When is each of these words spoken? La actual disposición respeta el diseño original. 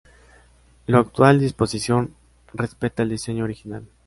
La 0.87 0.97
actual 0.97 1.39
disposición 1.39 2.15
respeta 2.55 3.03
el 3.03 3.09
diseño 3.09 3.43
original. 3.43 3.85